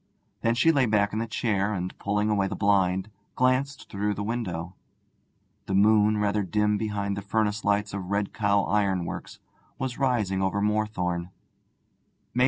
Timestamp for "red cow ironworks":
8.09-9.37